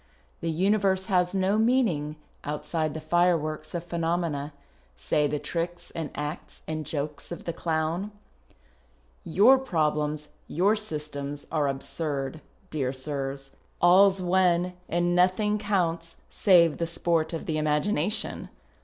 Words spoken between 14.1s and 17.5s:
one and nothing counts save the sport of